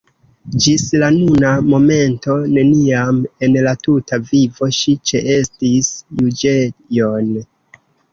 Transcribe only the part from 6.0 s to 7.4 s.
juĝejon.